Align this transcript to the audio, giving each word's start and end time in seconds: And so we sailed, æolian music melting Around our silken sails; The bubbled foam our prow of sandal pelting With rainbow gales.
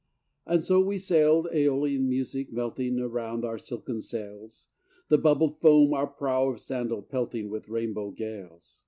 And 0.47 0.63
so 0.63 0.79
we 0.83 0.97
sailed, 0.97 1.45
æolian 1.53 2.07
music 2.07 2.51
melting 2.51 2.97
Around 2.99 3.45
our 3.45 3.59
silken 3.59 3.99
sails; 4.01 4.67
The 5.09 5.19
bubbled 5.19 5.61
foam 5.61 5.93
our 5.93 6.07
prow 6.07 6.47
of 6.49 6.59
sandal 6.59 7.03
pelting 7.03 7.51
With 7.51 7.69
rainbow 7.69 8.09
gales. 8.09 8.79